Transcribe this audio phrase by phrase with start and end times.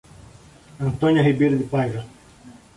[0.79, 2.03] Antônia Ribeiro de Paiva